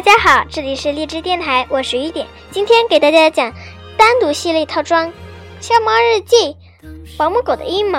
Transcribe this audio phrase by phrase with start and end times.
[0.00, 2.26] 大家好，这里是荔枝电台，我是雨点。
[2.50, 3.52] 今天给大家讲
[3.98, 5.08] 单独系列套装
[5.60, 6.36] 《笑猫日记》
[7.18, 7.98] 《保姆狗的阴谋》，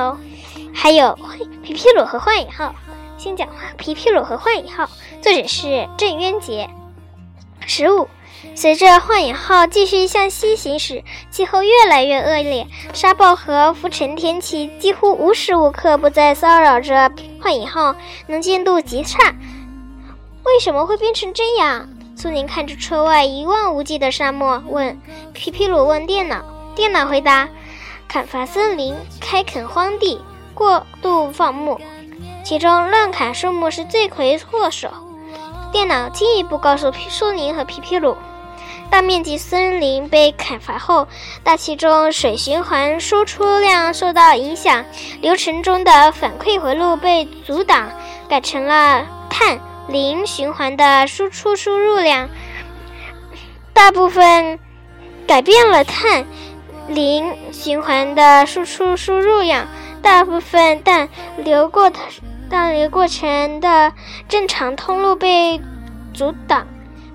[0.74, 1.16] 还有
[1.62, 2.74] 皮皮鲁和幻影号。
[3.20, 4.90] 先讲皮皮鲁和幻影号，
[5.22, 6.72] 作者是郑渊洁。
[7.68, 8.08] 十五，
[8.56, 17.96] 随着幻影号继续向西行驶，气候越来越恶劣，沙暴和浮尘天气几乎无时无刻不在骚扰着幻影号，
[18.26, 19.36] 能见度极差。
[20.44, 21.88] 为什么会变成这样？
[22.16, 25.00] 苏宁看着车外一望无际的沙漠，问
[25.34, 26.44] 皮皮鲁问电脑。
[26.76, 27.48] 电脑回答：
[28.08, 30.22] 砍伐森林，开垦荒地，
[30.54, 31.80] 过度放牧，
[32.44, 34.90] 其中乱砍树木是罪魁祸首。
[35.72, 38.16] 电脑进一步告诉苏宁和皮皮鲁，
[38.90, 41.08] 大面积森林被砍伐后，
[41.44, 44.84] 大气中水循环输出量受到影响，
[45.22, 47.90] 流程中的反馈回路被阻挡，
[48.28, 49.60] 改成了碳。
[49.88, 52.30] 零循环的输出输入量，
[53.74, 54.60] 大部分
[55.28, 56.26] 改变了碳
[56.88, 59.68] 零循环的输出输入量，
[60.02, 61.92] 大部分氮流过
[62.50, 63.94] 氮流过程的
[64.28, 65.62] 正常通路被
[66.14, 66.68] 阻挡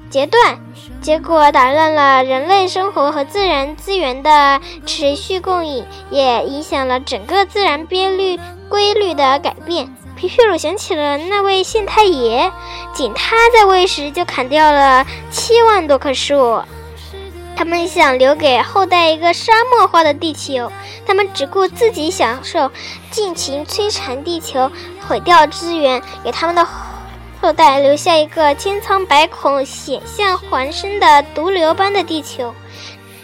[0.09, 0.59] 截断，
[1.01, 9.95] 结果打乱了人类生活和自然资源的持续供应，也影响了整个自然编律规律的改变。
[10.17, 12.51] 皮皮鲁想起了那位县太爷，
[12.95, 16.63] 仅他在位时就砍掉了七万多棵树。
[17.55, 20.73] 他们想留给后代一个沙漠化的地球，
[21.07, 22.71] 他们只顾自己享受，
[23.11, 24.71] 尽情摧残地球，
[25.07, 26.67] 毁掉资源，给他们的
[27.43, 32.55] 后代留下一个千疮百孔、险象环生的毒瘤般的地球。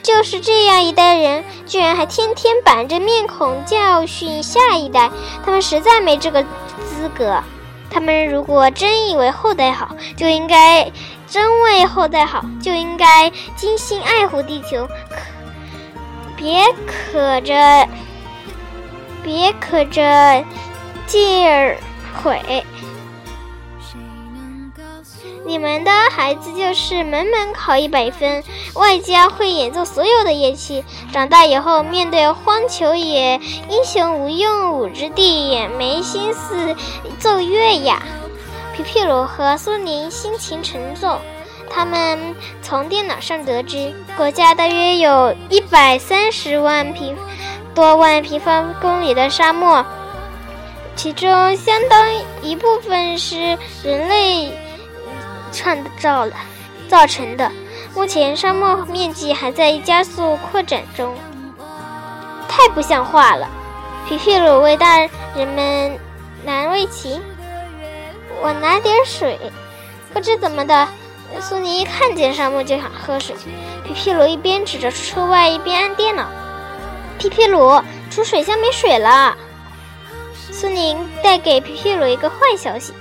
[0.03, 5.11] 就是这样一代人，居然还天天板着面孔教训下一代，
[5.45, 6.45] 他们实在没这个
[7.03, 7.43] 资格。
[7.91, 10.89] 他们如果真以为后代好，就应该
[11.27, 15.17] 真为后代好，就应该精心爱护地球，可
[16.37, 17.89] 别可着，
[19.21, 20.45] 别可着
[21.05, 21.77] 劲儿
[22.23, 22.65] 毁。
[25.45, 28.43] 你们的孩子就是门门考一百分，
[28.75, 36.75] 外加会演奏所有的乐器，长大以后面对荒丘野英雄无用武之地，也没心思
[37.19, 38.03] 奏乐呀。
[38.75, 41.19] 皮皮鲁和苏宁心情沉重，
[41.69, 47.17] 他们从电脑上得知，国家大约有一百三十万平
[47.75, 49.85] 多万平方公里的沙漠，
[50.95, 52.07] 其中相当
[52.43, 54.57] 一部分是人类。
[55.53, 56.33] 创造了
[56.89, 57.51] 造成的，
[57.95, 61.15] 目前沙漠面积还在加速扩展中，
[62.49, 63.49] 太不像话了！
[64.09, 65.99] 皮皮鲁为大人们
[66.45, 67.23] 难为情，
[68.43, 69.39] 我拿点水。
[70.13, 70.89] 不知怎么的，
[71.41, 73.35] 苏尼一看见沙漠就想喝水。
[73.85, 76.27] 皮皮鲁一边指着车外，一边按电脑。
[77.19, 77.81] 皮皮鲁，
[78.11, 79.35] 储水箱没水了。
[80.51, 82.93] 苏宁带给皮皮鲁一个坏消息。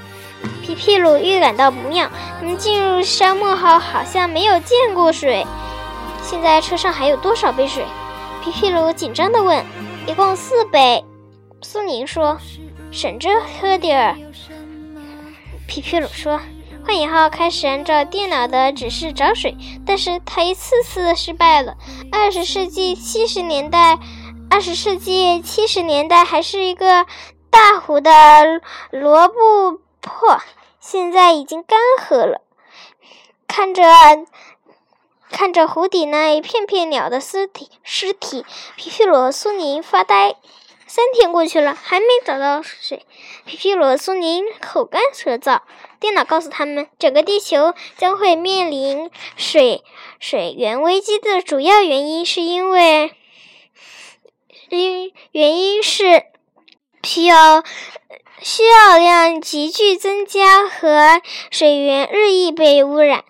[0.72, 2.10] 皮皮鲁预感到不妙，
[2.40, 5.46] 他们进入沙漠后好像没有见过水。
[6.24, 7.84] 现在车上还有多少杯水？
[8.42, 9.62] 皮皮鲁紧张地问。
[10.08, 11.04] 一共四杯。
[11.62, 12.38] 苏宁说
[12.90, 14.16] ：“省着喝点儿。”
[15.68, 16.40] 皮皮鲁说
[16.86, 21.76] ：“幻影号开始按照电脑的指示找水，但是他一次次失败了。
[22.14, 24.00] 二十世纪七十年代，
[24.50, 27.06] 二十世纪七十年代还是一个
[27.50, 28.10] 大湖的
[28.92, 29.34] 罗布。”
[30.04, 30.42] 泊，
[30.82, 32.42] 现在已经干涸了。
[33.48, 33.84] 看着
[35.30, 40.36] 看着湖底那一片片鸟的尸体，尸体，皮皮鲁、苏宁发呆。
[40.88, 43.06] 三天过去了，还没找到水。
[43.46, 45.62] 皮皮鲁、苏宁口干舌燥。
[46.00, 49.84] 电脑告诉他们，整个地球将会面临水
[50.20, 53.16] 水源危机的主要原因，是因为
[54.70, 56.26] 因原因是
[57.04, 57.64] 需要。
[58.42, 61.22] 需要量急剧增加和
[61.52, 63.24] 水源日益被污染。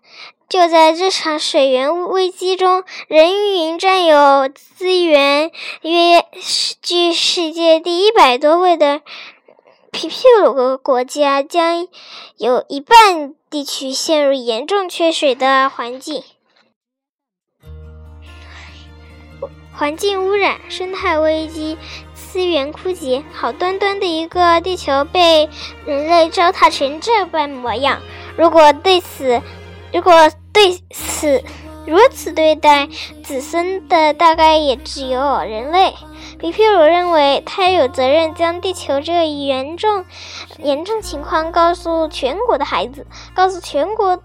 [0.48, 6.26] 就在这场水源危机中，人云占有资源约
[6.82, 9.02] 居世界第一百多位的
[9.92, 11.88] 皮皮鲁国家，将
[12.38, 16.24] 有一半地区陷入严重缺水的环境。
[19.74, 21.78] 环境污染、生态危机。
[22.32, 25.50] 资源枯竭，好端端的一个地球被
[25.86, 28.00] 人类糟蹋成这般模样。
[28.38, 29.42] 如果对此，
[29.92, 30.14] 如果
[30.54, 31.44] 对此
[31.86, 32.88] 如此对待
[33.22, 35.94] 子孙的，大概也只有人类。
[36.40, 40.06] 比皮鲁认为他有责任将地球这一严重、
[40.60, 43.06] 严重情况告诉全国的孩子，
[43.36, 44.24] 告诉全国、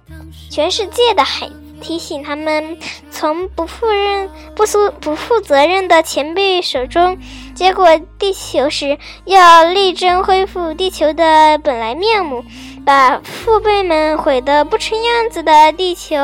[0.49, 2.77] 全世界的孩子，提醒他们
[3.11, 7.19] 从不负任、不负不负责任的前辈手中
[7.55, 12.45] 接过地球时，要力争恢复地球的本来面目，
[12.85, 16.17] 把父辈们毁得不成样子的地球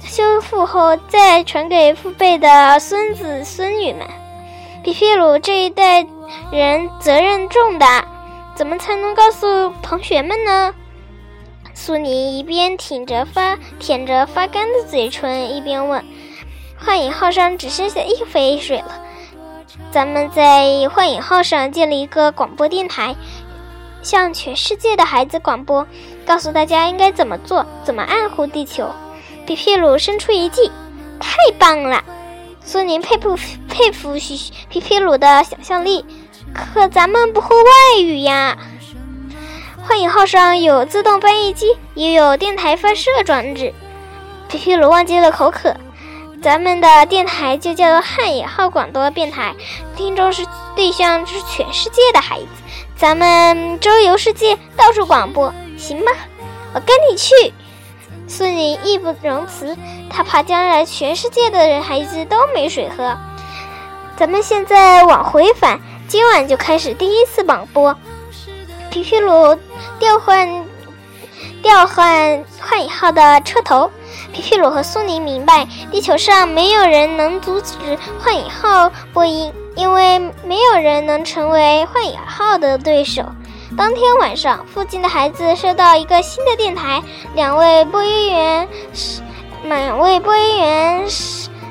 [0.00, 4.06] 修复后，再传给父辈的孙子孙女们。
[4.84, 6.06] 皮皮鲁这一代
[6.52, 8.04] 人责任重大，
[8.54, 10.72] 怎么才能告诉同学们呢？
[11.78, 16.02] 苏宁一边挺着发舔着发干的嘴唇，一边问
[16.80, 19.02] ：“幻影号上只剩下一杯水了，
[19.92, 23.14] 咱们在幻影号上建立一个广播电台，
[24.02, 25.86] 向全世界的孩子广播，
[26.24, 28.90] 告诉大家应该怎么做，怎么爱护地球。”
[29.46, 30.72] 皮皮鲁伸出一计，
[31.20, 32.02] 太棒了！
[32.64, 33.36] 苏宁佩服
[33.68, 34.14] 佩服
[34.70, 36.04] 皮皮鲁的想象力，
[36.54, 38.56] 可咱们不会外语呀。
[39.86, 43.72] 幻影号上有自动翻译机，也有电台发射装置。
[44.48, 45.76] 皮皮鲁忘记了口渴，
[46.42, 49.54] 咱们的电台就叫做幻影号广播电台，
[49.94, 50.44] 听众是
[50.74, 52.46] 对象是全世界的孩子，
[52.96, 56.10] 咱们周游世界，到处广播，行吗？
[56.74, 57.54] 我跟你去。
[58.26, 59.76] 苏宁义不容辞，
[60.10, 63.16] 他怕将来全世界的人孩子都没水喝。
[64.16, 67.96] 咱们现在往回返，今晚就开始第一次广播。
[68.90, 69.58] 皮皮鲁
[69.98, 70.64] 调换
[71.62, 73.90] 调换幻影号的车头。
[74.32, 77.74] 皮皮鲁和苏宁明白，地球上没有人能阻止
[78.18, 83.22] 幻影号播音，因为没有人能成为幻影号的对手。
[83.76, 87.02] 当天晚上，附近的孩子收到一个新的电台，
[87.34, 88.68] 两位播音员，
[89.64, 91.04] 两位播音员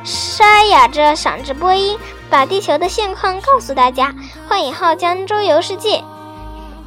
[0.03, 1.97] 沙哑着嗓子播音，
[2.29, 4.13] 把地球的现况告诉大家。
[4.47, 6.03] 幻影号将周游世界。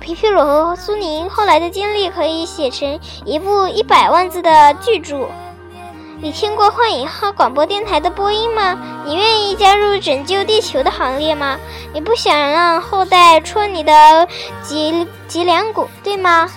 [0.01, 5.29] 皮皮鲁和苏宁后来的经历可以写成一部一百万字的巨著。
[6.21, 8.79] 你听过幻影号广播电台的播音吗？
[9.05, 11.59] 你愿意加入拯救地球的行列吗？
[11.93, 14.27] 你不想让后代戳你的
[14.63, 16.49] 脊脊梁骨，对吗？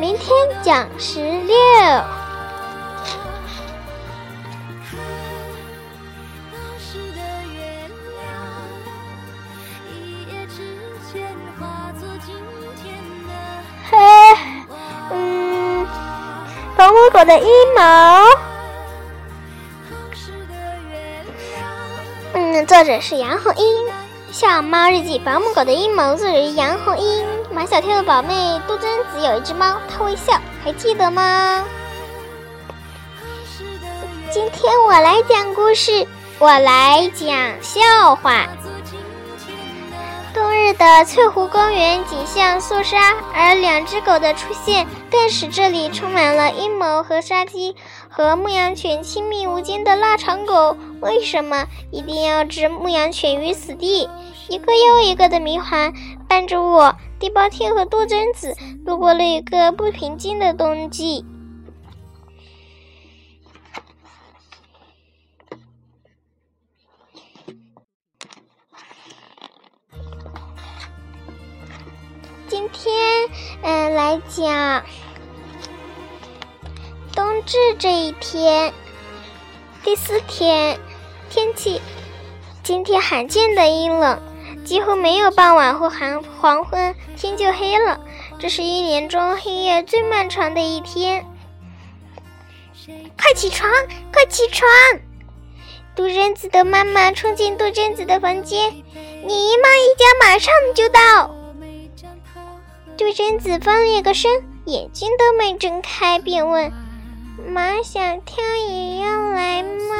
[0.00, 0.30] 明天
[0.62, 1.56] 讲十六。
[16.76, 17.82] 保姆狗的阴谋。
[22.34, 23.86] 嗯，作者是杨红樱，
[24.30, 27.26] 《小猫日记》保姆狗的阴谋，作者杨红樱。
[27.52, 31.64] 马小跳的宝妹杜真子有一只猫，它微笑，还记得吗？
[34.30, 36.06] 今天我来讲故事，
[36.38, 37.28] 我来讲
[37.62, 38.46] 笑话。
[40.74, 47.74] 的翠湖公园景象肃杀，而两只狗的出现更使这里充满了阴谋和杀机。
[48.08, 54.08] 和牧羊犬亲密无间的腊肠狗，为什么一定要置牧羊犬于死地？
[54.48, 55.92] 一个又一个的谜团
[56.28, 58.54] 伴着我，地包天和杜真子
[58.84, 61.24] 度过了一个不平静的冬季。
[72.58, 72.92] 今天，
[73.62, 74.84] 嗯，来讲
[77.14, 78.74] 冬至这一天，
[79.84, 80.76] 第四天，
[81.30, 81.80] 天气
[82.64, 84.20] 今天罕见的阴冷，
[84.64, 88.00] 几乎没有傍晚或寒黄昏，天就黑了。
[88.40, 91.24] 这是一年中黑夜最漫长的一天。
[93.16, 93.70] 快起床，
[94.12, 94.68] 快起床！
[95.94, 98.72] 杜真子的妈妈冲进杜真子的房间，
[99.24, 101.37] 你姨妈一家马上就到。
[102.98, 104.28] 杜真子翻了一个身，
[104.64, 106.72] 眼睛都没睁开，便问
[107.46, 109.94] ：“马小跳也要来吗？”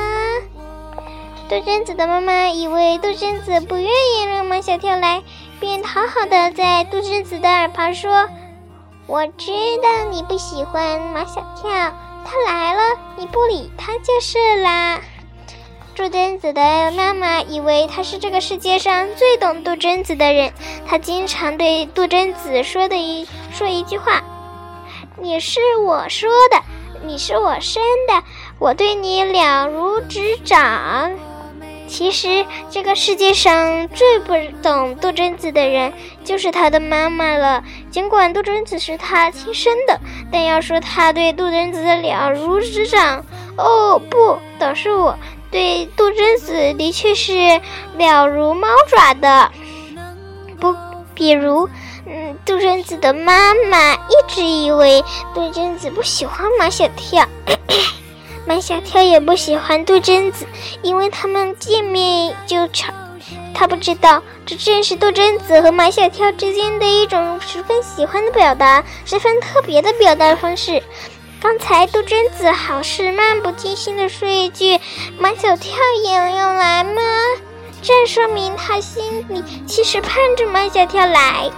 [1.49, 5.23] 杜真子的妈妈以为杜真子不愿意让马小跳来，
[5.61, 8.29] 便讨好的在杜真子的耳旁说
[9.07, 11.71] ：“我知道你不喜欢马小跳，
[12.25, 12.81] 他来了
[13.17, 15.01] 你不理他就是啦。”
[15.99, 20.53] 杜真子的妈妈以为他是这个世界上最懂杜真子的人，
[20.87, 24.23] 他经常对杜真子说的一说一句话
[25.21, 26.63] ：“你是我说的，
[27.05, 28.23] 你是我生的，
[28.61, 31.11] 我对你了如指掌。”
[31.89, 37.65] 其实这个世界上最不懂杜真子的人就是他的妈妈了。
[37.91, 39.99] 尽管杜真子是他亲生的，
[40.31, 43.25] 但要说他对杜真子了如指掌，
[43.57, 45.19] 哦不，倒是我。
[45.51, 47.61] 对杜真子的确是
[47.97, 49.51] 了如猫爪的。
[50.61, 50.75] 不，
[51.15, 51.69] 比如，
[52.07, 55.03] 嗯，杜真子的妈妈一直以为
[55.35, 57.27] 杜真子不喜欢马小跳，
[58.47, 60.47] 马小跳也不喜欢杜真子，
[60.83, 62.93] 因为他们见面就吵。
[63.55, 70.83] 他不知道，这正是杜真子和马小跳之间的一种十分喜欢的表达，十分特别的表达方式。
[71.41, 74.79] 刚才杜真子好是漫不经心地说一句
[75.19, 75.73] ：“马小跳
[76.05, 77.01] 也要来吗？”
[77.81, 81.49] 这说明他心里其实盼着马小跳来。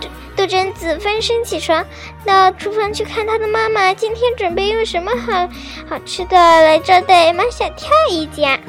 [0.00, 1.84] 杜杜真子翻身起床，
[2.24, 5.48] 到厨房去看他的妈妈今天准备用什么好
[5.88, 8.60] 好吃的来招待马小跳一家。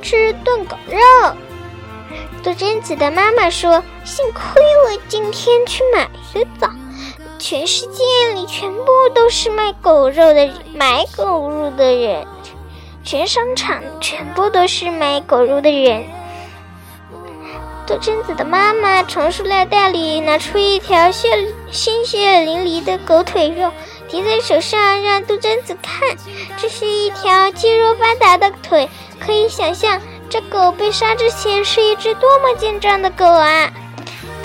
[0.00, 1.36] 吃炖狗肉。
[2.42, 6.70] 杜真子的妈妈说：“幸亏我今天去买的早，
[7.48, 8.02] 全世界
[8.34, 12.26] 里全部都是卖狗肉的，买狗肉的人，
[13.04, 16.04] 全商场全部都是买狗肉的人。”
[17.86, 21.28] 杜真子的妈妈从塑料袋里拿出一条血
[21.70, 23.70] 鲜血淋漓的狗腿肉，
[24.08, 26.16] 提在手上让杜真子看，
[26.56, 28.88] 这是一条肌肉发达的腿。
[29.24, 33.72] 可以想象，这狗被杀之前是一只多么健壮的狗啊！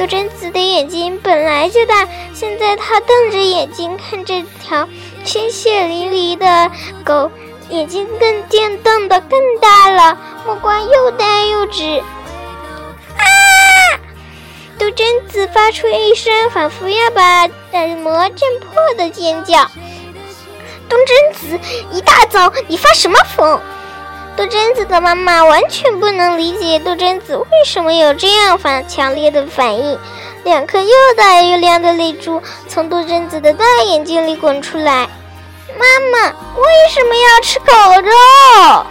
[0.02, 4.90] 杜真子的眼睛本来就大，现在他瞪着眼睛看这条
[5.24, 6.72] 鲜血淋漓的
[7.04, 7.30] 狗，
[7.70, 11.84] 眼睛更电瞪得更大了，目光又呆又直。
[13.16, 13.24] 啊！
[14.80, 19.70] 杜真子发出一声仿佛要把耳膜震破的尖叫。
[20.90, 21.60] 杜真子，
[21.92, 23.62] 一大早你发什么疯？
[24.38, 30.00] 杜真子的妈妈完全不能理解杜真子为什么有这样反强烈的反应，
[30.44, 35.08] 两颗又大又亮的泪珠从杜真子的大眼睛里滚出来。
[35.78, 38.86] 妈妈为什么要吃狗肉？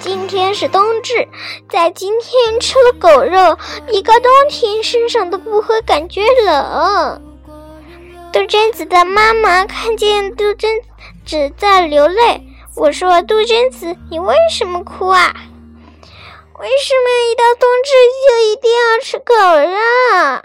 [0.00, 1.28] 今天是冬至，
[1.68, 3.58] 在今天吃了狗肉，
[3.90, 7.22] 一个冬天身上都不会感觉冷。
[8.32, 10.80] 杜真子的妈妈看见杜真
[11.24, 12.42] 子在流泪。
[12.78, 15.34] 我说：“杜鹃子，你为什么哭啊？
[16.60, 17.90] 为什么一到冬至
[18.24, 20.42] 就一定要吃狗肉？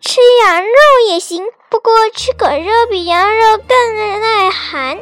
[0.00, 0.72] 吃羊肉
[1.10, 5.00] 也行，不过吃狗肉比羊肉更耐寒。”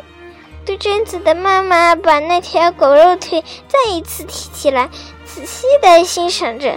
[0.66, 4.90] 杜鹃子的妈妈把那条狗肉腿再一次提起来，
[5.24, 6.76] 仔细地欣赏着，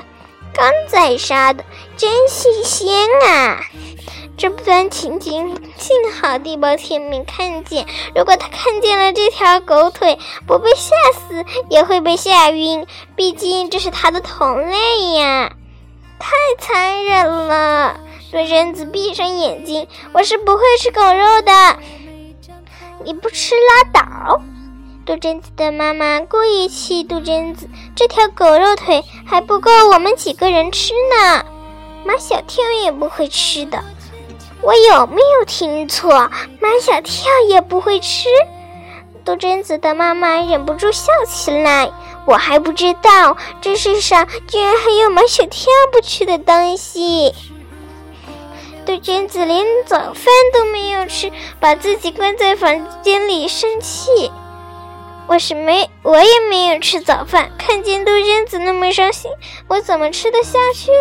[0.54, 1.66] 刚宰杀的，
[1.98, 2.88] 真新鲜
[3.28, 3.66] 啊！
[4.42, 7.86] 这段情景幸好地包天没看见。
[8.16, 10.18] 如果他看见了这条狗腿，
[10.48, 12.88] 不被吓死也会被吓晕。
[13.16, 15.54] 毕竟这是他的同类呀！
[16.18, 18.00] 太残忍了！
[18.32, 21.78] 杜真子闭上眼睛，我是不会吃狗肉的。
[23.04, 24.42] 你不吃拉倒！
[25.06, 31.46] 杜真子的妈妈故意气杜真子，这条狗肉腿还不够我们几个人吃呢。
[32.04, 33.84] 马小跳也不会吃的。
[34.62, 36.10] 我有没有听错？
[36.60, 38.28] 马小跳也不会吃。
[39.26, 41.92] 杜真子的妈妈忍不住笑起来。
[42.28, 47.34] 我还不知道这世上居然还有马小跳不吃的东西。
[48.86, 54.32] 杜真子连早饭都没有吃，把自己关在房间里生气。
[55.28, 57.50] 我是没，我也没有吃早饭。
[57.58, 59.32] 看见杜真子那么伤心，
[59.68, 60.92] 我怎么吃得下去？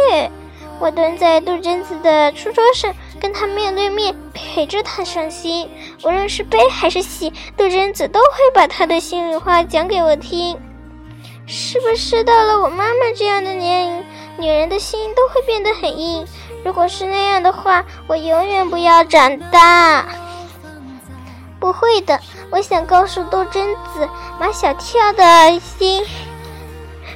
[0.78, 2.94] 我蹲在杜真子的书桌上。
[3.20, 5.68] 跟他面对面，陪着他伤心。
[6.02, 10.58] 无论是悲还是喜，杜真子都会把他的心里话讲给我听。
[11.46, 14.04] 是不是到了我妈妈这样的年龄，
[14.38, 16.26] 女人的心都会变得很硬？
[16.64, 20.06] 如果是那样的话，我永远不要长大。
[21.58, 22.18] 不会的，
[22.50, 24.08] 我想告诉杜真子，
[24.38, 26.04] 马小跳的心，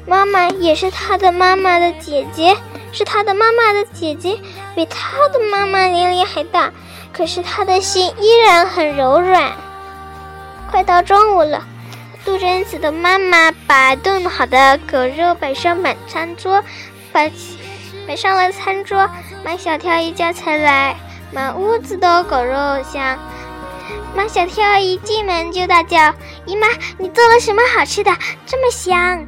[0.07, 2.55] 妈妈也是他的妈妈的姐姐。
[2.95, 4.39] 是他的妈妈的姐姐，
[4.77, 6.71] 比他的妈妈年龄还大，
[7.13, 9.53] 可是他的心依然很柔软。
[10.71, 11.65] 快到中午了，
[12.25, 16.63] 杜真子的妈妈把炖好的狗肉摆上满餐桌，
[17.13, 17.33] 摆
[18.07, 19.11] 摆上了餐桌。
[19.45, 20.97] 马小跳一家才来，
[21.33, 23.19] 满屋子都狗肉香。
[24.15, 26.15] 马小跳一进门就大叫
[26.47, 29.27] ：“姨妈，你做了什么好吃的，这么香？”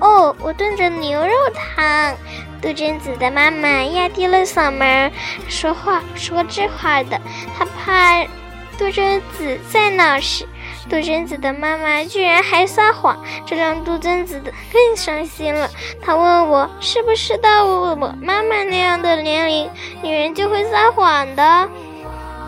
[0.00, 2.16] 哦，我炖着牛肉汤。
[2.64, 5.12] 杜真子的妈妈压低了嗓门
[5.50, 7.20] 说话，说这话的，
[7.58, 8.24] 她怕
[8.78, 10.48] 杜真子再闹事。
[10.88, 14.42] 杜真子的妈妈居然还撒谎，这让杜真子
[14.72, 15.68] 更伤心了。
[16.00, 19.70] 她问我，是不是到我妈妈那样的年龄，
[20.02, 21.68] 女人就会撒谎的？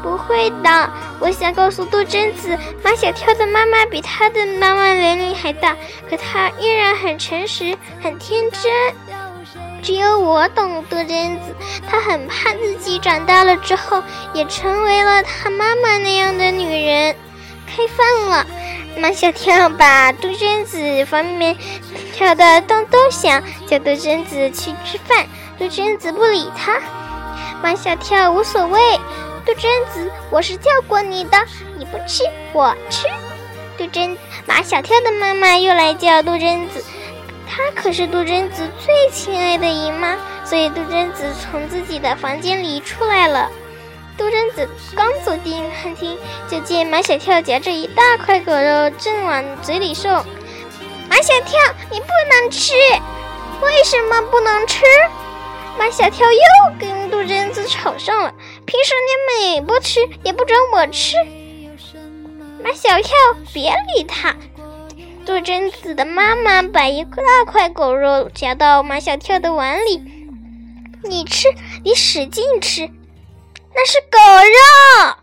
[0.02, 0.90] 不会的。
[1.20, 5.76] 我想告诉杜真子，马小跳的妈妈比他的妈妈年龄还大，
[6.08, 8.73] 可她依然很诚实，很天真。
[9.86, 11.54] 只有我懂杜真子，
[11.88, 14.02] 她很怕自己长大了之后
[14.34, 17.14] 也成为了她妈妈那样的女人。
[17.68, 18.46] 开饭了，
[18.98, 21.56] 马小跳把杜真子方便面
[22.12, 25.24] 跳的咚咚响，叫杜真子去吃饭。
[25.56, 26.80] 杜真子不理他，
[27.62, 28.80] 马小跳无所谓。
[29.44, 31.38] 杜真子，我是叫过你的，
[31.78, 33.06] 你不吃我吃。
[33.78, 36.82] 杜真马小跳的妈妈又来叫杜真子，
[37.48, 43.50] 她可是杜真子最亲爱的姨妈，所以杜真子从自己的房间里出来了。
[44.18, 50.10] 杜真子刚走进餐厅，就见马小跳夹着一大块狗肉正往嘴里送。
[51.08, 51.58] 马小跳，
[51.90, 52.74] 你不能吃，
[53.62, 54.84] 为什么不能吃？
[55.78, 56.40] 马小跳又
[56.80, 58.32] 跟杜真子吵上了。
[58.64, 58.92] 平时
[59.38, 61.16] 你每不吃，也不准我吃。
[62.64, 63.14] 马小跳，
[63.52, 64.34] 别理他。
[65.26, 70.00] 杜真子的妈妈把一大块狗肉夹到马小跳的碗里，
[71.02, 71.49] 你吃，
[71.83, 72.88] 你使劲吃。
[73.75, 75.16] 那是狗肉！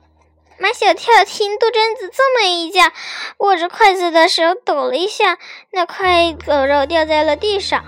[0.59, 2.81] 马小跳听杜真子这么一叫，
[3.37, 5.37] 握着筷子的手抖了一下，
[5.71, 7.85] 那块狗肉掉在了地上。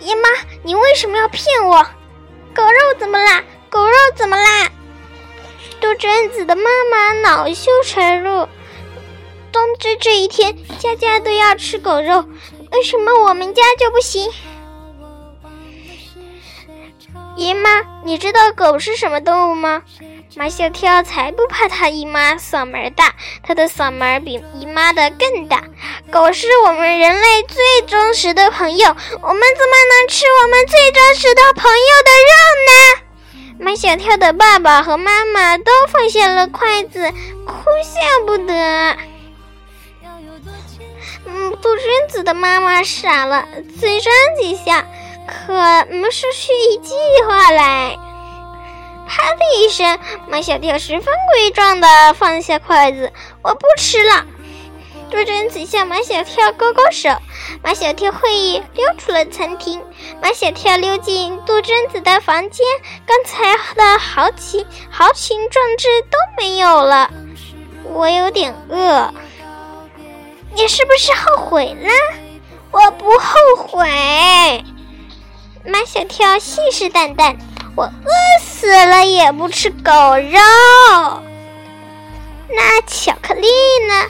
[0.00, 0.28] 姨妈，
[0.64, 1.86] 你为什么要骗我？
[2.52, 3.44] 狗肉怎么啦？
[3.70, 4.72] 狗肉怎么啦？
[5.80, 8.48] 杜真子的妈妈恼羞成怒。
[9.56, 12.22] 冬至这一天，家家都要吃狗肉，
[12.72, 14.30] 为什么我们家就不行？
[17.36, 19.82] 姨妈，你知道狗是什么动物吗？
[20.34, 25.64] 马小跳才不怕他姨妈嗓门大，他的嗓门比姨妈的更大。
[26.12, 32.36] 狗是我们人类最忠实的朋友，我们怎么能吃我们最忠实的朋友的肉
[32.68, 33.64] 呢？
[33.64, 37.10] 马小跳的爸爸和妈妈都放下了筷子，
[37.46, 38.94] 哭笑不得。
[41.66, 43.44] 杜鹃子的妈妈傻了，
[43.80, 44.86] 嘴张几下。
[45.26, 45.52] 可
[45.90, 46.94] 没说出一句
[47.26, 47.98] 话来，
[49.08, 49.98] 啪的一声，
[50.28, 54.24] 马小跳十分贵重的放下筷子，我不吃了。
[55.10, 57.10] 杜真子向马小跳勾勾手，
[57.64, 59.82] 马小跳会意溜出了餐厅。
[60.22, 62.64] 马小跳溜进杜真子的房间，
[63.04, 67.10] 刚才的豪情豪情壮志都没有了。
[67.92, 69.12] 我有点饿，
[70.56, 71.90] 你是不是后悔了？
[72.70, 74.64] 我不后悔。
[75.66, 77.36] 马小跳信誓旦旦
[77.76, 77.90] ：“我饿
[78.40, 80.38] 死了也不吃狗肉。”
[82.48, 83.46] 那巧克力
[83.86, 84.06] 呢？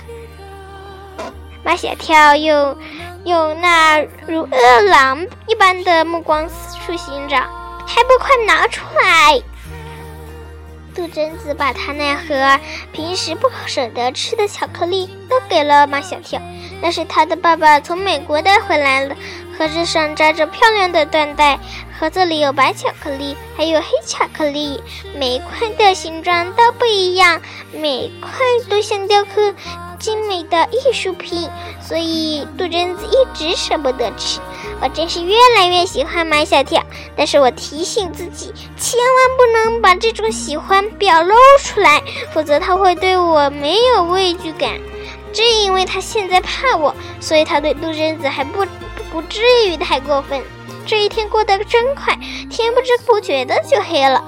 [1.64, 2.78] 马小跳用
[3.24, 7.38] 用那如饿狼一般的目光四处寻找，
[7.88, 9.42] 还不快拿出来！
[10.96, 12.58] 杜真子把他那盒
[12.90, 16.40] 平时不舍得吃的巧克力都给了马小跳，
[16.80, 19.14] 那是他的爸爸从美国带回来的。
[19.58, 21.58] 盒子上扎着漂亮的缎带，
[21.98, 24.82] 盒子里有白巧克力，还有黑巧克力，
[25.14, 27.40] 每一块的形状都不一样，
[27.72, 28.30] 每块
[28.68, 29.54] 都像雕刻
[29.98, 31.48] 精美的艺术品，
[31.80, 34.40] 所以杜真子一直舍不得吃。
[34.80, 36.82] 我真是越来越喜欢马小跳，
[37.16, 44.78] 但是我提醒自己，千万不能把这种喜欢表露出来，否则他会对我没有畏惧感。
[45.32, 48.66] 正因为他现在怕我，所以他对杜真子还不。
[49.12, 50.42] 不至于太过分。
[50.84, 52.14] 这一天过得真快，
[52.50, 54.22] 天不知不觉的就黑了。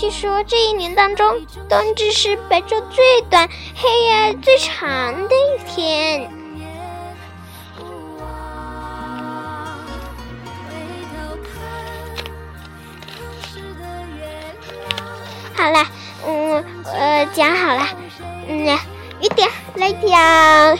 [0.00, 6.30] 据说这一年当中，冬至是白昼最短、黑夜最长的一天。
[15.56, 15.84] 好了，
[16.24, 17.88] 嗯，呃，讲好了，
[18.46, 18.78] 嗯，
[19.20, 20.78] 雨点来讲。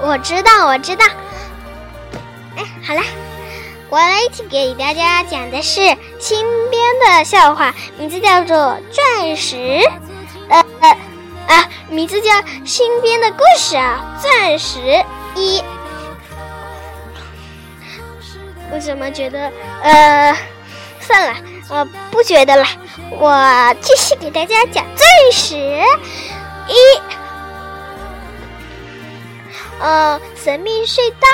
[0.00, 1.04] 我知道，我知道。
[2.56, 3.02] 哎，好了，
[3.90, 5.80] 我来一起给大家讲的是
[6.18, 6.67] 清
[6.98, 8.56] 的笑话，名字叫做
[8.90, 9.56] 《钻石》。
[10.48, 10.98] 呃呃
[11.48, 12.30] 啊，名字叫
[12.64, 14.80] 新编的故事啊，《钻石
[15.34, 15.60] 一》。
[18.70, 19.50] 我怎么觉得？
[19.82, 20.36] 呃，
[21.00, 21.34] 算了，
[21.70, 22.66] 我不觉得了。
[23.10, 26.74] 我继续给大家讲《钻石一》。
[29.80, 31.26] 呃，神秘隧道。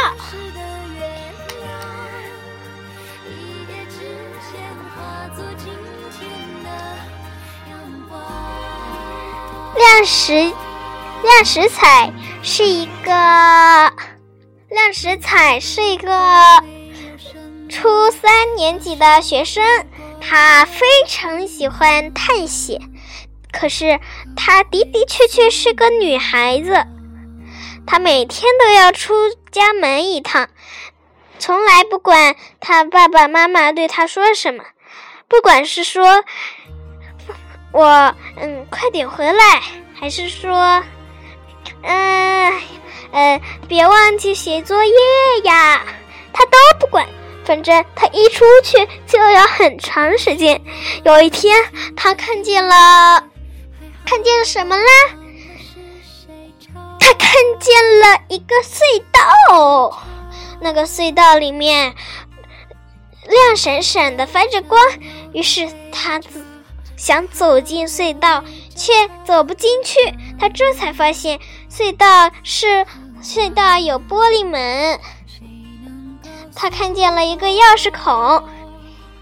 [9.85, 12.11] 亮石，亮石彩
[12.43, 13.13] 是一个
[14.71, 16.65] 亮石彩是一个
[17.69, 19.63] 初三年级的学生，
[20.23, 22.81] 他非常喜欢探险。
[23.53, 24.01] 可是
[24.35, 26.87] 她的的确确是个女孩子，
[27.87, 29.13] 她每天都要出
[29.53, 30.49] 家门一趟，
[31.39, 34.65] 从来不管她爸爸妈妈对她说什么，
[35.29, 36.25] 不管是说
[37.75, 39.61] “我嗯快点回来”，
[39.93, 40.83] 还是说
[41.83, 42.53] “嗯
[43.13, 44.93] 呃别忘记写作业
[45.43, 45.83] 呀”，
[46.33, 47.07] 他都不管。
[47.45, 50.59] 反正他一出去就要很长时间。
[51.05, 51.55] 有一天，
[51.95, 53.23] 他看见了，
[54.07, 54.85] 看见什么啦？
[56.99, 58.81] 他看见了一个隧
[59.13, 60.03] 道，
[60.59, 61.95] 那个隧道里面
[63.29, 64.81] 亮闪闪的，发着光。
[65.35, 66.43] 于是他自
[66.97, 68.43] 想走进隧道，
[68.75, 68.93] 却
[69.25, 69.99] 走不进去。
[70.39, 71.39] 他这才发现，
[71.71, 72.87] 隧道是
[73.23, 75.01] 隧道有玻璃门。
[76.55, 78.15] 他看见了一个钥匙孔，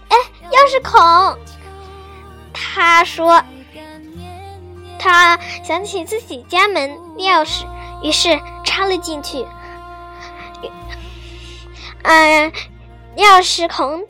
[0.09, 0.17] 哎，
[0.51, 1.37] 钥匙孔。
[2.53, 3.43] 他说，
[4.99, 7.65] 他想起自己家门钥匙，
[8.03, 9.45] 于是插了进去。
[12.03, 12.51] 嗯，
[13.17, 14.03] 钥匙孔，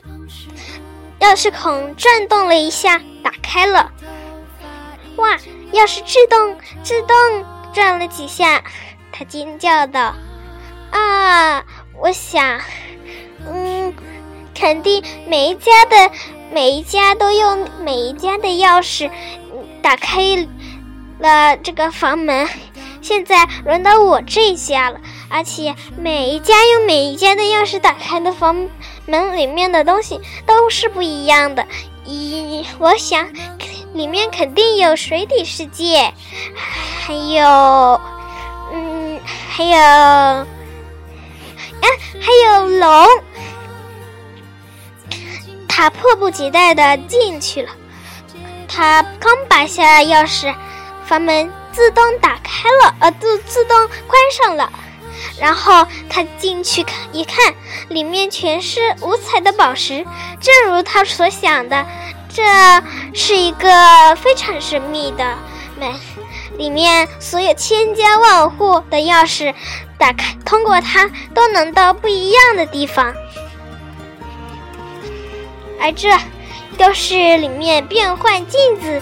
[1.20, 3.92] 钥匙孔转动了一下，打开了。
[5.16, 5.38] 哇，
[5.72, 7.16] 钥匙自动自动
[7.74, 8.64] 转了几下，
[9.12, 10.14] 他尖叫道
[10.92, 11.64] ：“啊，
[12.00, 12.60] 我想。”
[13.46, 13.94] 嗯，
[14.56, 16.12] 肯定每一家的
[16.52, 19.10] 每一家都用每一家的钥匙
[19.82, 20.48] 打开
[21.20, 22.48] 了这个房门。
[23.02, 28.70] 现在轮到我这家了，而且每一家用每一家的钥匙打开的房
[29.06, 31.68] 门里面的东西都是不一样的。
[32.06, 33.28] 一，我想
[33.94, 36.14] 里面肯定有水底世界，
[37.06, 38.02] 还有，
[38.74, 40.46] 嗯，还有，啊，
[42.22, 43.08] 还有龙。
[45.68, 47.72] 他迫不及待地进去了。
[48.68, 50.54] 他刚拔下钥匙，
[51.06, 54.72] 房门自动打开了，呃，自自动关上了。
[55.40, 57.54] 然后他进去看一看，
[57.90, 60.06] 里面全是五彩的宝石，
[60.40, 61.86] 正如他所想的，
[62.30, 62.44] 这
[63.14, 65.38] 是一个非常神秘的
[65.80, 65.94] 门，
[66.58, 69.54] 里面所有千家万户的钥匙
[69.98, 73.14] 打开，通过它都能到不一样的地方。
[75.80, 76.10] 而这
[76.78, 79.02] 都是里面变换镜子，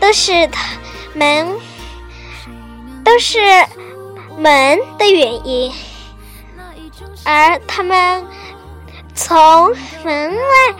[0.00, 0.66] 都是它
[1.14, 1.48] 门，
[3.04, 3.38] 都是
[4.40, 5.72] 门的原因。
[7.24, 8.26] 而他们
[9.14, 10.74] 从门外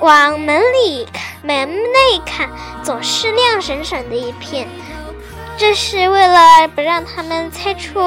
[0.00, 1.06] 往门里，
[1.42, 2.50] 门内看，
[2.82, 4.66] 总是亮闪闪的一片。
[5.58, 8.00] 这是为了不让他们猜出、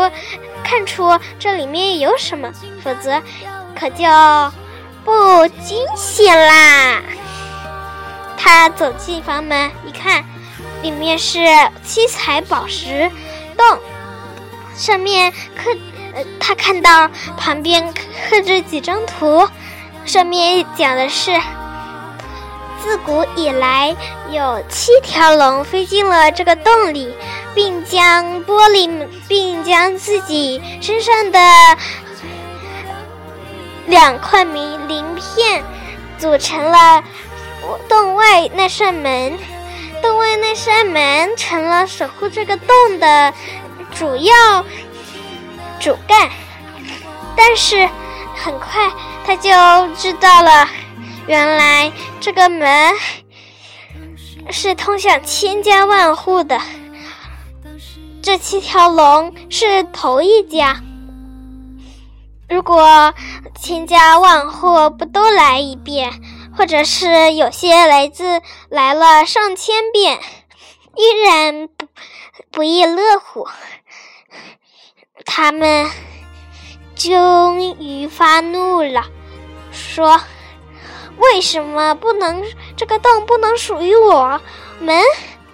[0.64, 2.52] 看出这里面有什么，
[2.84, 3.22] 否则
[3.80, 4.04] 可就。
[5.06, 7.00] 不惊险啦！
[8.36, 10.26] 他走进房门一看，
[10.82, 11.46] 里面是
[11.84, 13.12] 七彩宝石
[13.56, 13.80] 洞，
[14.76, 15.72] 上面刻……
[16.14, 19.48] 呃，他看到旁边刻着几张图，
[20.06, 21.32] 上面讲的是：
[22.82, 23.94] 自古以来，
[24.32, 27.14] 有七条龙飞进了这个洞里，
[27.54, 31.40] 并将玻璃，并将自己身上的。
[33.88, 35.64] 两块明鳞片
[36.18, 37.04] 组成了
[37.88, 39.38] 洞外那扇门，
[40.02, 42.68] 洞外那扇门成了守护这个洞
[43.00, 43.34] 的
[43.96, 44.66] 主要
[45.80, 46.30] 主干。
[47.36, 47.90] 但是
[48.36, 48.92] 很快
[49.26, 49.50] 他就
[49.96, 50.68] 知道了，
[51.28, 52.94] 原来这个门
[54.52, 56.62] 是通向千家万户的。
[58.22, 60.78] 这七条龙是头一家。
[62.48, 63.14] 如果
[63.60, 66.12] 千家万户不都来一遍，
[66.56, 70.20] 或者是有些来自来了上千遍，
[70.96, 71.88] 依然不
[72.52, 73.48] 不亦乐乎。
[75.26, 75.90] 他们
[76.96, 79.06] 终于发怒了，
[79.72, 80.22] 说
[81.18, 82.44] ：“为什么不能
[82.78, 84.40] 这个洞不能属于我
[84.80, 85.04] 们？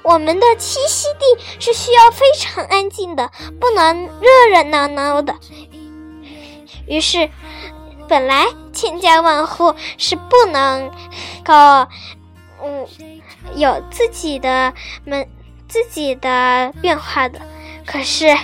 [0.04, 5.36] 我们的栖息地是需要非常安静的，不能热热闹闹的。”
[6.88, 7.30] 于是，
[8.08, 10.92] 本来千家万户是不能
[11.44, 11.54] 够，
[12.64, 12.88] 嗯，
[13.56, 14.74] 有自己的
[15.06, 15.28] 门、
[15.68, 17.40] 自己的变化的。
[17.86, 18.36] 可是，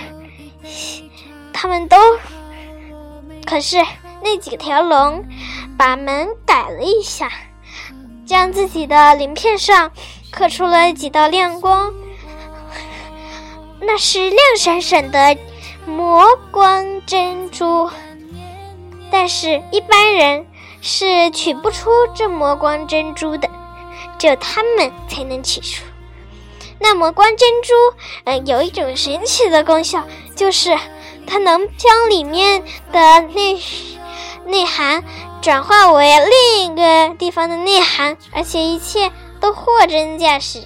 [1.60, 1.96] 他们都，
[3.44, 3.84] 可是
[4.22, 5.24] 那几条龙
[5.76, 7.28] 把门改了一下，
[8.24, 9.90] 将自己的鳞片上
[10.30, 11.92] 刻出了几道亮光，
[13.80, 15.36] 那是亮闪闪的
[15.84, 17.90] 魔光珍珠。
[19.10, 20.46] 但是，一般人
[20.80, 23.50] 是取不出这魔光珍珠的，
[24.16, 25.82] 只有他们才能取出。
[26.78, 27.74] 那魔光珍珠，
[28.26, 30.04] 嗯，有一种神奇的功效，
[30.36, 30.78] 就是
[31.28, 33.60] 它能将里面的内
[34.46, 35.04] 内涵
[35.42, 40.62] 转化为另一个地方的内涵，而且一切都货真价实。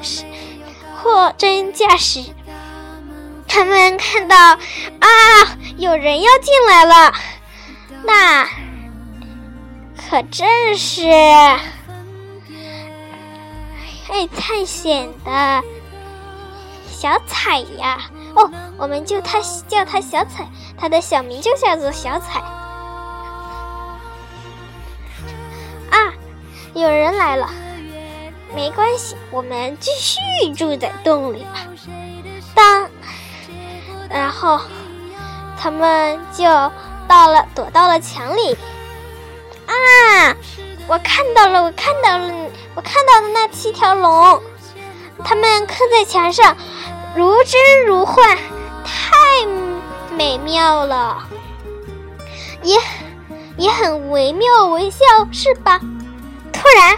[0.00, 0.24] 是
[0.96, 2.24] 货真价实。
[3.46, 4.58] 他们看到啊，
[5.76, 7.12] 有人要进来了，
[8.04, 8.44] 那
[9.96, 11.08] 可正是
[14.08, 15.62] 爱探险的
[16.96, 18.08] 小彩呀！
[18.34, 22.40] 哦，我们就他叫他小彩，他的小名就叫做小彩。
[25.90, 26.10] 啊，
[26.72, 27.50] 有人来了，
[28.54, 30.16] 没关系，我们继续
[30.54, 31.66] 住在洞里吧。
[32.54, 32.88] 当。
[34.08, 34.58] 然后，
[35.58, 36.44] 他们就
[37.06, 38.56] 到了，躲到了墙里。
[39.66, 40.34] 啊！
[40.88, 42.32] 我看到了，我看到了，
[42.74, 44.40] 我看到的那七条龙，
[45.28, 46.56] 它们刻在墙上，
[47.16, 48.38] 如真如幻，
[48.84, 49.44] 太
[50.16, 51.26] 美妙了，
[52.62, 52.78] 也
[53.56, 54.98] 也很惟妙惟肖，
[55.32, 55.80] 是吧？
[56.52, 56.96] 突然，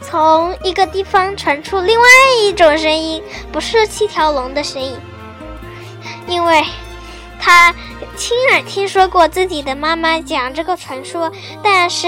[0.00, 2.06] 从一个地方传出另外
[2.40, 4.96] 一种声音，不是七条龙的声音。
[6.28, 6.64] 因为
[7.40, 7.74] 他
[8.16, 12.06] 亲耳听说过自己的妈妈讲这个传说，但是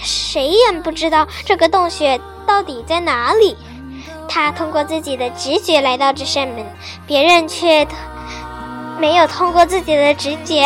[0.00, 3.56] 谁也不知道这个洞穴到底在哪里。
[4.28, 6.66] 他通过自己的直觉来到这扇门，
[7.06, 7.86] 别人却
[8.98, 10.64] 没有通过自己的直觉，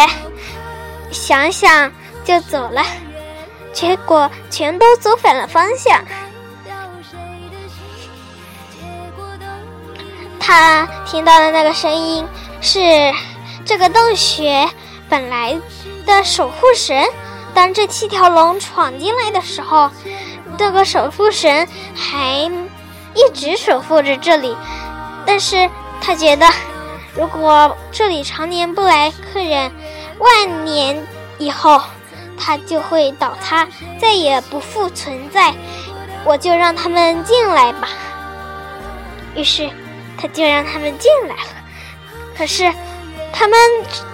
[1.10, 1.92] 想想
[2.24, 2.84] 就走了，
[3.72, 6.02] 结果全都走反了方向。
[10.38, 12.26] 他听到的那个声音。
[12.60, 12.80] 是
[13.64, 14.68] 这个洞穴
[15.08, 15.56] 本来
[16.04, 17.06] 的守护神。
[17.54, 19.88] 当这七条龙闯进来的时候，
[20.56, 22.50] 这个守护神还
[23.18, 24.56] 一直守护着这里。
[25.26, 25.68] 但是
[26.00, 26.46] 他觉得，
[27.14, 29.72] 如果这里常年不来客人，
[30.18, 31.04] 万年
[31.38, 31.80] 以后
[32.38, 33.66] 它就会倒塌，
[34.00, 35.52] 再也不复存在。
[36.24, 37.88] 我就让他们进来吧。
[39.34, 39.68] 于是，
[40.16, 41.50] 他就让他们进来了。
[42.36, 42.72] 可是，
[43.32, 43.58] 他们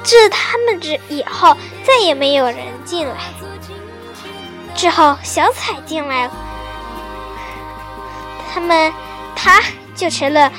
[0.02, 3.14] 自他们之以后，再也没有人进来。
[4.74, 6.32] 之后，小彩进来了，
[8.54, 8.92] 他们
[9.34, 9.60] 他
[9.96, 10.52] 就成了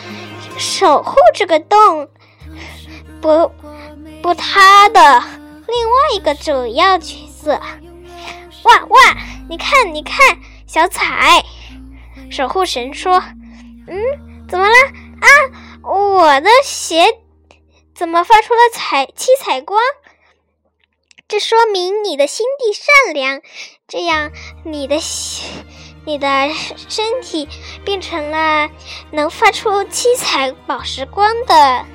[0.58, 2.10] 守护这个洞
[3.22, 3.50] 不
[4.22, 5.00] 不塌的
[5.66, 7.54] 另外一个主要角色。
[8.64, 9.00] 哇哇！
[9.48, 10.18] 你看，你看，
[10.68, 11.46] 小彩，
[12.30, 13.24] 守护神说
[13.88, 13.98] ：“嗯，
[14.50, 14.76] 怎么了
[15.22, 15.30] 啊？
[15.84, 17.20] 我的鞋。”
[17.96, 19.80] 怎么发出了彩七彩光？
[21.30, 23.42] 这说明你的心地善良，
[23.88, 24.32] 这样
[24.66, 25.00] 你的
[26.06, 26.28] 你的
[26.88, 27.48] 身体
[27.84, 28.70] 变成了
[29.12, 31.86] 能发出七彩宝石光的，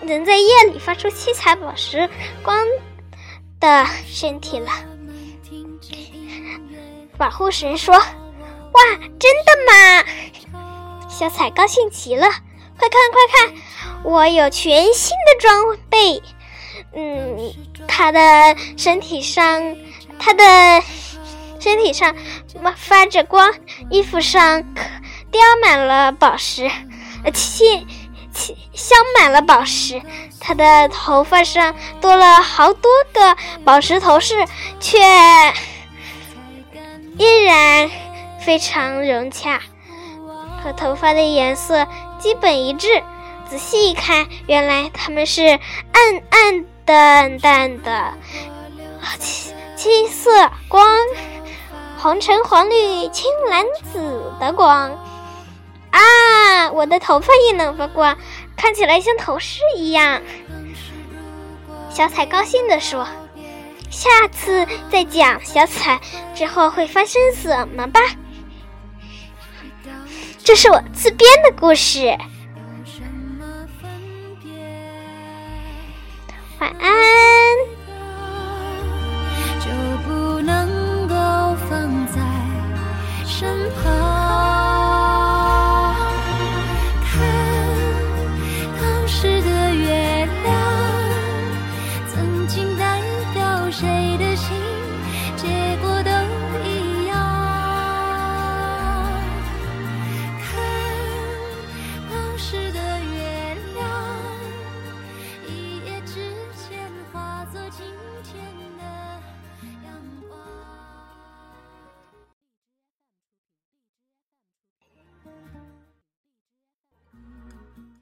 [0.00, 2.08] 能在夜里发出七彩宝石
[2.42, 2.66] 光
[3.60, 4.70] 的身体了。
[7.18, 7.94] 保护神说
[8.72, 8.82] ：“哇，
[9.18, 10.04] 真的吗？”
[11.10, 12.26] 小彩高兴极了，
[12.78, 13.54] 快看快看！
[14.02, 16.22] 我有全新的装备，
[16.94, 17.54] 嗯，
[17.86, 19.76] 他的身体上，
[20.18, 20.42] 他的
[21.60, 22.16] 身体上
[22.76, 23.54] 发着光，
[23.90, 24.62] 衣服上
[25.30, 26.70] 雕满了宝石，
[27.22, 27.86] 呃，镶
[28.32, 30.02] 镶镶满了宝石。
[30.40, 34.34] 他的头发上多了好多个宝石头饰，
[34.80, 34.98] 却
[37.18, 37.90] 依然
[38.40, 39.60] 非常融洽，
[40.64, 41.86] 和头发的颜色
[42.18, 43.02] 基本一致。
[43.48, 48.14] 仔细一看，原来他们是暗暗淡淡的
[49.18, 50.86] 七七色光，
[52.02, 54.90] 红橙黄绿青蓝紫的光
[55.90, 56.70] 啊！
[56.72, 58.16] 我的头发也能发光，
[58.56, 60.22] 看起来像头饰一样。
[61.90, 63.06] 小彩高兴地说
[63.90, 66.00] ：“下次再讲小彩
[66.34, 68.00] 之后会发生什么吧。”
[70.42, 72.16] 这是我自编的故事。
[76.60, 76.90] 晚安。